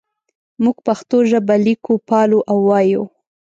موږ 0.63 0.77
پښتو 0.87 1.17
ژبه 1.29 1.55
لیکو 1.65 1.93
پالو 2.09 2.39
او 2.51 2.57
وایو. 2.69 3.03